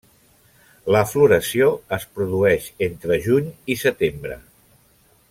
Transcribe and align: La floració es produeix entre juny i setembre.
La 0.95 1.01
floració 1.09 1.67
es 1.99 2.07
produeix 2.15 2.71
entre 2.89 3.19
juny 3.27 3.55
i 3.75 3.81
setembre. 3.87 4.41